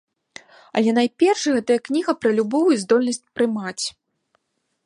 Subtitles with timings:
[0.79, 3.85] Але найперш гэтая кніга пра любоў і здольнасць прымаць.